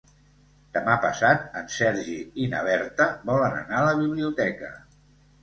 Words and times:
Demà 0.77 0.95
passat 1.03 1.45
en 1.61 1.69
Sergi 1.73 2.15
i 2.45 2.47
na 2.55 2.63
Berta 2.69 3.07
volen 3.33 3.61
anar 3.61 3.83
a 3.83 3.85
la 3.91 3.95
biblioteca. 4.03 4.73